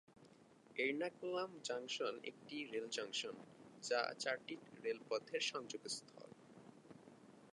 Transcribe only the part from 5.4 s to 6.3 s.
সংযোগস্থল।